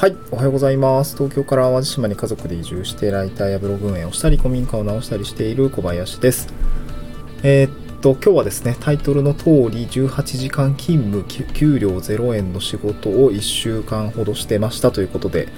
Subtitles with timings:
[0.00, 1.14] はい、おはようございます。
[1.14, 6.48] 東京から淡路島に家族で移住して、ライターやブログ運営をしたり、古民家を直したりしている小林です。
[7.42, 15.48] えーっと、今日はですね、タイトルの通り、18時間勤務、給料0円の仕事を1週間ほどしてましたということで、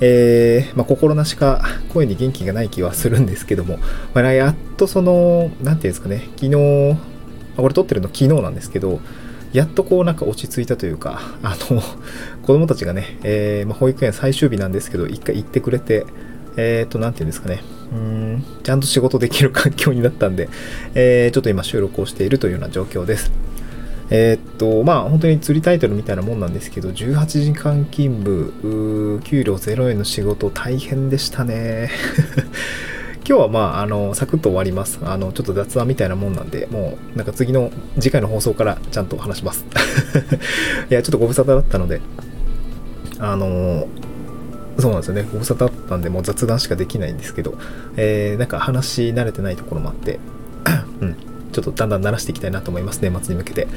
[0.00, 1.62] えーまあ、心なしか
[1.94, 3.78] 声に元気がない気はするんですけども、
[4.14, 6.96] まあ、やっとその、なんていうんですかね、昨日、
[7.56, 8.98] これ撮ってるの昨日なんですけど、
[9.52, 11.82] やっとこうなんか落ち着いたというか、あの、
[12.42, 16.06] 子供たちがね、えーまあ、保育園最終日なんですけど、一回行ってくれて、
[16.56, 17.62] えっ、と、なんていうんですかね、
[17.92, 20.48] うん、ちゃんと仕事できる環境になったんで、
[20.94, 23.30] えーちょっと今収録をしているというような状況です。
[24.10, 31.90] えーっと、まあ、本当に釣りタイトルみたいなもんなんですけど、18時間勤務、給料0円の仕事、大変でしたね。
[33.24, 34.98] 今日はまあ、あの、サクッと終わります。
[35.04, 39.64] あの、ちょっと雑談みたいなもんなんで、もう、なんか次の、次回の放送からちゃんと話します。
[40.90, 42.00] いや、ちょっとご無沙汰だったので、
[43.20, 43.86] あの、
[44.78, 45.28] そうなんですよね。
[45.32, 47.54] ご無沙汰だったんで、もう雑談しかできないんですけど、
[47.96, 50.18] えー、なんか話し慣れてないところもあって、
[51.00, 51.14] うん、
[51.52, 53.68] ちょっとだんだん慣らしていきたいなと思います、年末に向けて。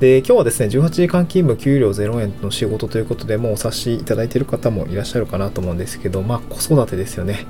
[0.00, 7.46] で、今日はですね、18時間勤務給料0円の仕事ということで、もうお察しいただいている方もいらっしゃるかなと思うんですけど、まあ、子育てですよね。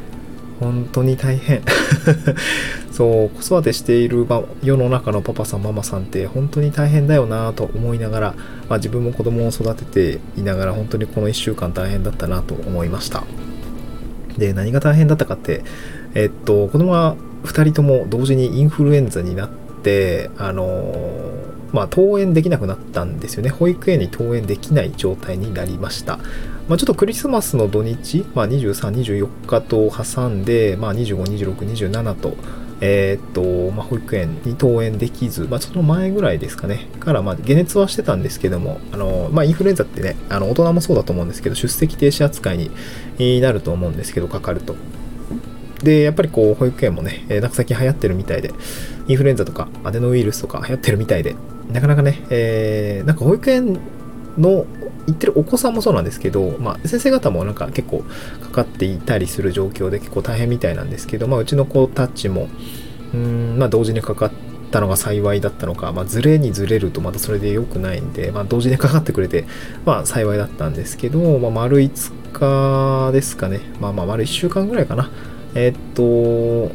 [0.63, 1.63] 本当に大変。
[2.93, 4.27] そう、子育てしている
[4.63, 8.35] 世の中のパパさん、ママさんって本当に大変だよなと思いながら、
[8.69, 13.25] まあ、自分も子供を育てていながら、本当にこの1週間大変だったなと思いました。
[14.39, 15.65] で、何が大変だったかって、
[16.15, 19.51] えっと、子供は2人とも同時にインフルエンザになっ
[19.83, 20.95] て、あの
[21.73, 23.51] まあ、登園できなくなったんですよね。
[23.51, 26.19] 保育園に登園できない状態になりました。
[26.69, 31.23] まあ、ちょっとクリスマスの土日、まあ、23、24日と挟んで、まあ、25、
[31.55, 31.57] 26、
[31.91, 32.37] 27と、
[32.81, 42.71] えーっと、まあ、保育園に登園できず、まあ、その前ぐらいですかね、から、まあ、解熱はしてたんですけども、あの、まあ、インフルエンザってね、あの、大人もそうだと思うんですけど、出席停止扱い
[43.19, 44.75] になると思うんですけど、かかると。
[45.83, 48.53] で、やっぱりこう、保育園もね、えーなんか最近流行ってるみたいで、
[49.09, 51.37] インフルエンザとかアデノウイルスとか流行ってるみたいで、
[51.73, 53.79] なかなかね、えーなんか保育園
[54.39, 54.67] の
[55.07, 58.05] 行ってるお子さんもそうなんですけど、まあ、先生方もなんか結構
[58.41, 62.49] かかっていたりする状況で結構大変みたいなんですけど、まあ、うちの子たちも、
[63.13, 64.33] うん、まあ、同時にかかっ
[64.71, 69.45] たのが幸いだったのか、まあ、ずれにずれるとまたそれで良くないんで、まあ、同時にかかってくれて、
[69.85, 75.11] まあ、幸いだったんですけど、まあ、丸5日ですかね、まあまあ、丸1週間ぐらいかな。
[75.55, 76.75] えーっと、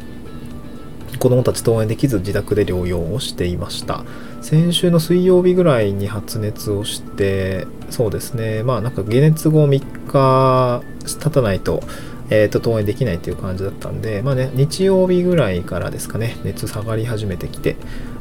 [1.18, 4.04] 子供たち登園できず自宅で療養をしていました。
[4.40, 11.82] 先週の水曜日ぐらいに発熱をして、そうですね、まあなんか解熱後3日経たないと、
[12.30, 17.76] えー、と登園できないっていう感じだったんで、まあね、日曜日ぐらいからですかね、熱下がり始めてきて、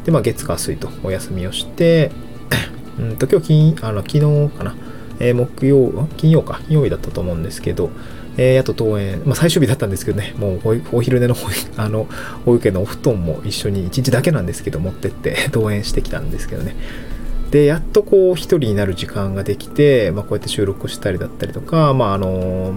[0.05, 2.11] で、まあ月火水とお休みをして、
[2.99, 4.75] うんと今日金、あの昨日かな、
[5.19, 7.91] えー木曜、金曜か、金曜日だったと思うんですけど、
[8.37, 12.07] えー、あと登園、まあ、最終日だったんですけどね、もうお昼寝の保育 あの
[12.45, 16.75] 保育園のお布団も一緒に1日だけなんですけど持ってって 登園してきたんですけどね。
[17.51, 22.27] で、やっとこう一人になる時間ができて、まあ、こうやって収録したりだったりとか、まあ、あの、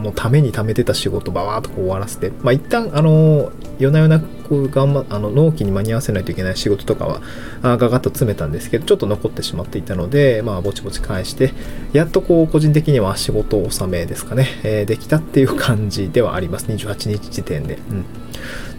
[0.00, 3.50] もうために貯めてた仕事ばわーっとこう終わらせて、まあ、一旦、あの、
[3.80, 7.22] 夜な夜なこう頑張あの、納期に間に合わせないといけない仕事とかは、
[7.62, 11.54] あガガッと詰めたんですけど、ちょっと残ってしまっていたので、まあ、ぼちぼち返して、
[11.92, 16.66] やっとこう、個人的には仕事納めですかね、えーできたっていう感じではあります。
[16.66, 17.78] 28日時点で。
[17.90, 18.04] うん。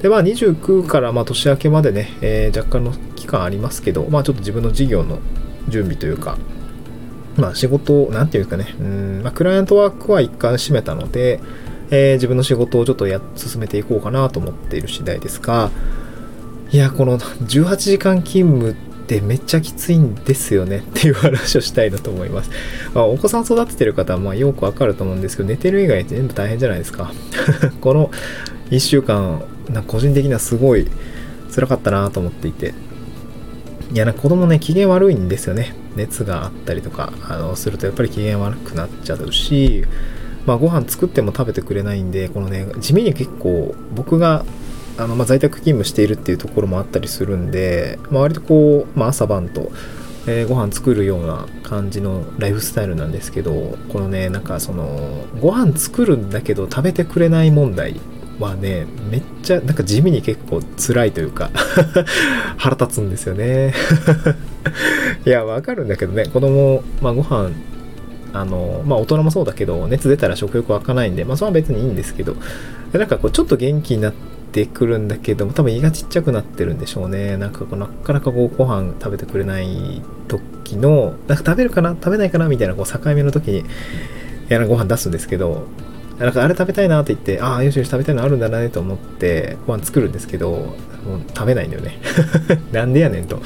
[0.02, 5.20] で、まあ、29からまあ年明けまでね、えー若干の期間ありますけど、まあ、ちょっと自分の事業の
[5.70, 6.38] 準備というか、
[7.38, 11.40] まあ、仕事、なんていうかね、うん、まあ、クライアントワークは一貫閉めたので、
[11.92, 15.70] えー自分の仕事をちょっとや進めていこうかなと思っている次第ですが、
[16.72, 18.74] いや、この18時間勤務っ
[19.06, 22.50] てめっちゃきついんですよねっていう話をしたいなと思います。
[22.96, 27.12] まあ、お子さん育ててる方はまあよくわかると思うんですけど、寝てる以外全部大変じゃないですか。
[27.82, 28.10] この
[28.70, 30.88] 1週間、な個人的にはすごい
[31.54, 32.74] 辛かったなと思っていて。
[33.94, 35.76] いや、な子供ね、機嫌悪いんですよね。
[35.98, 39.84] 熱があったりとか、あの、するとやっぱり機嫌悪くなっちゃうし、
[40.46, 44.46] まあ、ご飯作っても食べてくれないんで、このね、地味に結構、僕が、
[44.98, 49.72] あの、まあ、在宅勤務しているっていうところもあったりするんで、まあ、割とこう、まあ、朝晩と、
[50.28, 58.00] えーご飯作るような感じのライフスタイルなんですけど、このね、なんかその、ご飯作るんだけど食べてくれない問題
[58.40, 61.52] はね、めっちゃ、なんか地味に結構辛いというか、
[62.58, 63.74] 腹立つんですよね。
[65.26, 67.52] いや、わかるんだけどね、子供、まあご飯、
[68.34, 72.36] あの、まあ大人もそうだけど、熱出たら食欲湧かないんで、まあそれは別にいいんですけど、
[72.92, 74.14] でなんかこう、ちょっと元気になっ
[74.52, 77.38] てくるんだけども、多分胃がちっちゃくなってるんでしょうね。
[77.38, 81.92] なんかこう、なかなかこう、ご飯食べてくれない時の、なんか食べるかな？
[81.92, 82.48] 食べないかな？
[82.48, 83.64] みたいなこう、境目の時に、
[84.50, 85.66] やご飯出すんですけど
[86.20, 90.76] なんかあれ食べたいなって言って、ああ、よしよし食べたいのあるんだねと思ってご飯作るんですけど、もう
[91.34, 92.00] 食べないんだよね。
[92.72, 93.42] なんでやねんと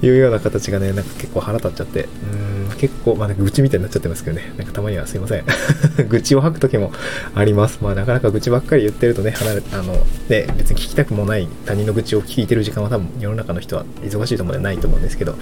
[0.00, 5.44] いうような形がね、なんか結構腹立っちゃって、うん、結構、まあ、愚痴みたいになっちゃってますけどね、なんかたまにはすいません。
[6.08, 6.92] 愚痴を吐く時も
[7.34, 7.78] あります。
[7.82, 9.94] まあ、なかなか愚痴ばっかり言ってるとね、離れ、あの、
[10.28, 15.36] ね、別に聞きたくもない他人の愚痴を聞いてる時間は多分世の中の人は忙しいと思うんでないと思うんですけど、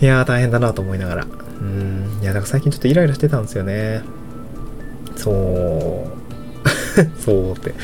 [0.00, 1.26] いやー大変だなと思いながら。
[1.60, 4.02] うん、いや、だから最近ちょっとイライラしてたんですよね。
[5.16, 6.22] そう
[7.20, 7.74] そうって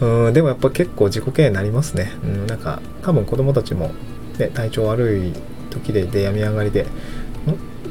[0.00, 3.92] うんでもやっぱ結構自己嫌悪になりますねうんなんか多分子供たちも、
[4.38, 5.32] ね、体調悪い
[5.70, 6.86] 時でで病み上がりで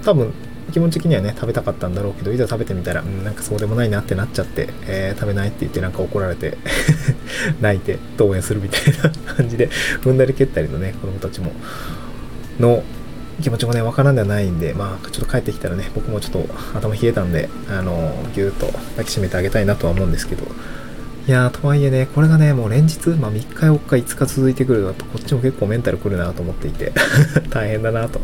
[0.06, 0.32] 多分
[0.72, 6.58] 気持ち的にはね食べたかったんだろうけどいざ食べてみたら、うん、なんかそうでもないなってなっちゃって、えー、食べないって言ってなんか怒られて
[7.62, 9.70] 泣いて登園するみたいな感じで
[10.02, 11.52] 踏んだり蹴ったりのね子供たちも
[12.60, 12.84] の
[13.42, 20.46] 気持ちもね、わからんではないんで、まあ、ちょっと帰ってきたらね、僕もちょっと頭冷えたんで、あの、ぎゅーっと抱きしめてあげたいなとは思うんですけど、
[21.28, 26.94] いやー、とはいえね、これがね、もう連日、まあ、3日、4日、5日続いてくると、こっちも結構メンタルくるなと思っていて、
[27.50, 28.22] 大変だなと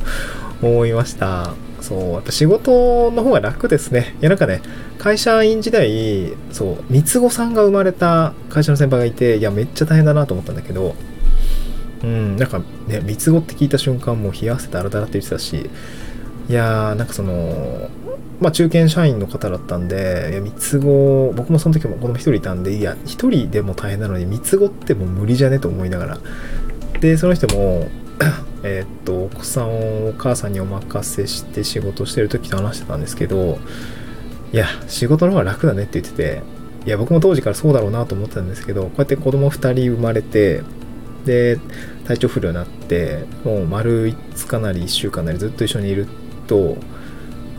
[0.62, 1.56] 思いました。
[1.82, 4.16] そう、やっぱ仕事の方が楽ですね。
[4.22, 4.62] いや、なんかね、
[4.98, 10.96] 会社員時代、そう、三つ子さんが生まれた会社の先輩がいて、いや、めっちゃ大変だなと思ったんだけど、
[12.04, 15.70] うん、なんかね、三つ子って聞いた瞬間もう冷や汗だらだらって言ってたし、
[16.50, 17.90] いやー、なんかその、
[18.40, 26.18] まあ中堅社員の方だったんで、いや、三つ子、僕もその時も子供一人いたんで、いや、一人でも大変なのに、三つ子ってもう無理じゃねと思いながら。
[27.00, 27.88] で、その人も、
[28.64, 33.60] えっと、お子さんをお母さんにお任せして仕事してる時と話してたんですけど、
[34.54, 36.42] いや、仕事の方が楽だねって言ってて、
[36.86, 40.64] いや、僕も当時からそうだろうなと思ってたんですけど、こうやって子供2人生まれて、
[41.26, 41.60] で、
[42.12, 46.08] 体調不良になってもう丸5日なり1週間なりずっと一緒にいる
[46.48, 46.78] と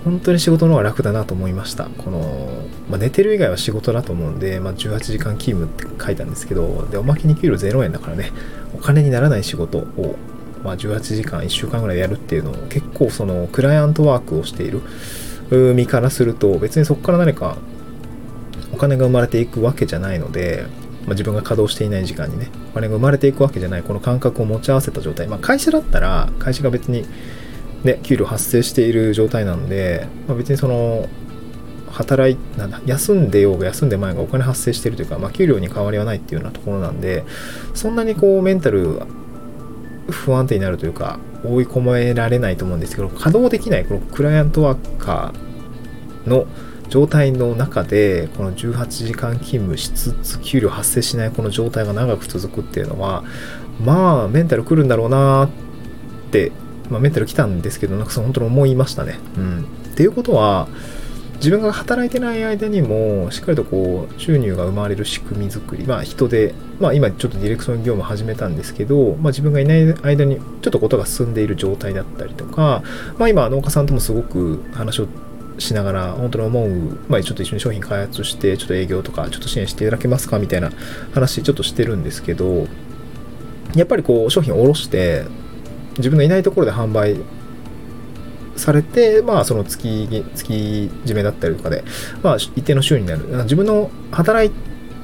[0.05, 1.85] 本当に仕事の方が楽だなと思いました。
[1.85, 2.49] この、
[2.91, 8.33] まあ、寝てる以外は仕事だと思うんで、まあ、18時間勤務って書いたんですけどでおまけに給料0円だからね
[8.75, 10.17] お金にならない仕事を、
[10.65, 14.83] まあ、18時間1週間ぐらいやるっていうのを結構そのクライアントワークをしている
[15.75, 17.57] 身からすると別にそこから何か
[18.73, 20.67] お金が生まれていくわけじゃないので
[21.07, 25.27] まあ、自分が稼働していない時間にね、お金が生まれていくわけじゃない、この感覚を持ち合わせた状態。
[25.27, 27.05] まあ、会社だったら、会社が別に、
[27.83, 31.09] ね、給料発生している状態なんで、まあ、別にその、
[31.91, 37.25] 働い、なんだ、休んでようが休んで前がお金発生してるというか、まあ、給料に変わりはないっていうようなところなんで、
[37.75, 39.01] そんなにこう、メンタル
[40.13, 46.47] 不安定になるというか、追い込められないと思うんですけど、稼働できない、このクライアントワーカーの、
[46.93, 53.25] 状態の中でこの18時間勤務しつつ給料発生しないこの状態が長く続くっていうのは
[53.83, 55.51] まあメンタル来るんだろうなっ
[56.31, 56.53] て、
[56.91, 59.19] まあ、メンタル来たんですけどなんかその本当に思いましたね。
[59.39, 60.69] うん、っていうことは
[61.43, 72.85] 自分が働いてない間にもしっかりとこう収入が生まれる仕組み作りまあ人でまあ今ちょっとディレクション業務始めたんですけど、まあ、自分がいない間にちょっとことが進んでいる状態だったりとか
[73.19, 75.09] まあ今農家さんともすごく話を
[75.59, 80.71] しながら、本当に思う、まあ、ちょっと一緒に商品開発して、ちょっと営業とか、ちょっと支援していただけますかみたいな
[81.13, 82.67] 話、ちょっとしてるんですけど、
[83.75, 85.25] やっぱりこう、商品を卸して、
[85.99, 87.17] 自分のいないところで販売
[88.57, 91.85] されて、まあ、その月、月締めだったりとかで、
[92.23, 93.45] まあ、一定の収入になる。
[93.45, 94.51] 自分の働い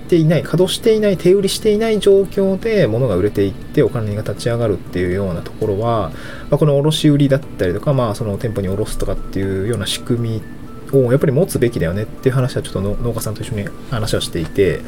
[0.09, 6.11] ていない、稼働していない、手売りしていない状況で物が売れていってお金が立ち上がるっていうようなところは、
[6.51, 10.43] まあ、この卸売りだったりとか、まあ、その店舗に卸すとかっていうような仕組み
[10.93, 14.81] をやっぱり持つべきだよねっていう話はちょっと農家さんと一緒に話をしていて、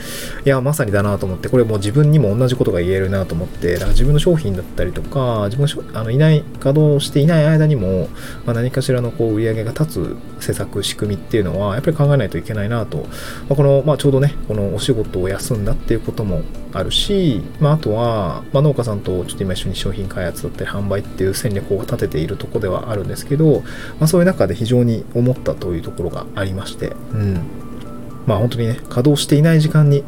[0.44, 8.08] いや、まさにだなと思って、これもう自分にも同じことが言えるなと思って、だから自分の商品だったりとか、自分があのいない、稼働していない間にも、
[8.46, 13.04] まあ、何かしらのこう売り上げが立つ施策、仕組みっていうのは、やっぱり考えないといけないなと、ま
[13.50, 16.42] あ、この、まあ、ちょうどね、このお仕事を休んだっていうことも
[16.72, 23.62] あるし、まあ、あとは、まあ、農家さんとちょっと今一緒に商品開発だったり販売っていう戦略を立てているとこではあるんですけど、
[23.98, 27.40] まあ、そういう中で非常に思ったというとところがありまして、うん。
[28.26, 30.04] まあ本当にね、稼働していない時間に、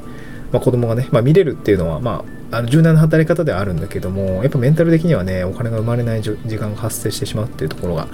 [0.52, 8.08] まあ、子供がね、まあ、見れるっていうのは、まあ、あの柔軟な働き方ではあるんだけども、やっぱメンタル的にはね、お金が生まれない時間が発生してしまうっていうところが、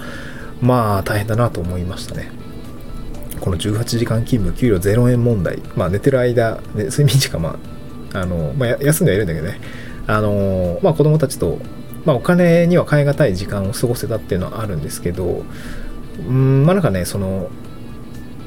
[0.61, 2.31] まあ大変だなと思いましたね。
[3.41, 7.59] この18時間勤務、給料0円問題、まあ寝てる間、ね、睡眠時間、ま
[8.13, 9.59] あ、あの、まあ、休んではいるんだけどね、
[10.07, 11.59] あの、まあ子供たちと、
[12.05, 15.43] まあお金には代え難い時間を過ごせたっていうのはあるんですけど、
[16.27, 17.49] うん、まあなんかね、その、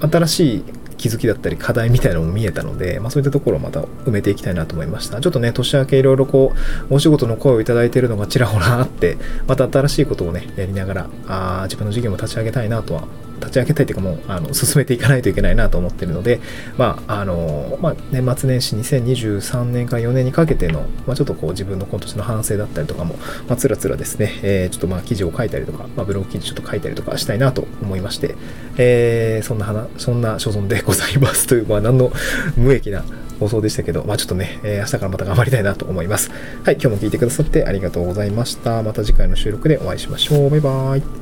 [0.01, 0.65] 新しい
[1.03, 5.21] 気づきだったり課題みたいなのも見えたので、まあ、そういったところをまた埋めていきたいなと思いました。
[5.21, 6.53] ちょっとね、年明けいろいろこ
[6.91, 13.05] う、お仕事の声をいただいているのがちらほらあって、また新しいことをね、やりながら、あ自分の事業も立ち上げたいなとは
[13.43, 16.41] 立ち上げたいというかもう、あの、進めていかないといけないなと思ってるので、
[16.79, 23.17] まあ、あの、まあ、年末年始2023年から4年にかけての、まあ、ちょっとこう自分の今年の反省だったりとかも、
[23.49, 28.35] まあ、つらつらですね、えー、ちょっとまあ、記事を書いたりとか、まあ、ブログ記事ちょっと書いたりとかしたいなと思いまして、
[28.77, 32.13] えー、そんな話、そんな所存でございますという、まあ、何の
[32.57, 33.05] 無益な
[33.43, 36.31] 放送でしたけど、まあちょっとね、えー、明日からまた頑張りたいなと思います。
[36.65, 38.83] はい、今日も聞いてくださってありがとうございました。
[38.83, 40.51] また次回の収録でお会いしましょう。
[40.51, 41.22] バイバーイ。